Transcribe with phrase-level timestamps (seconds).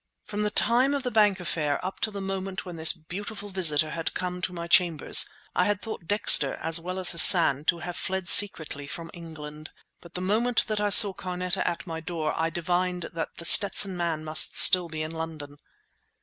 [0.23, 3.91] From the time of the bank affair up to the moment when this beautiful visitor
[3.91, 7.95] had come to my chambers I had thought Dexter, as well as Hassan, to have
[7.95, 9.69] fled secretly from England.
[10.01, 13.95] But the moment that I saw Carneta at my door I divined that The Stetson
[13.95, 15.59] Man must still be in London.